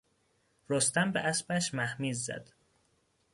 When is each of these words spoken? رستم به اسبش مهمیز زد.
رستم 0.69 1.11
به 1.11 1.19
اسبش 1.19 1.73
مهمیز 1.73 2.25
زد. 2.25 2.49